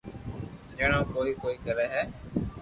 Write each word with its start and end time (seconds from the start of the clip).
جڻي 0.77 0.95
او 0.97 1.03
ڪوئي 1.13 1.31
ڪوئي 1.41 1.55
ڪري 1.65 1.85
ھي 1.93 2.03